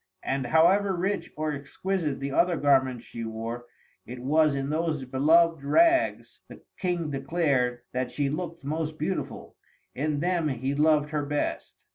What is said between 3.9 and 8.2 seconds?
it was in those beloved rags, the King declared, that